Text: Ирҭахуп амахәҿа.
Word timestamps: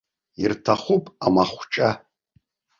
Ирҭахуп 0.43 1.03
амахәҿа. 1.25 1.89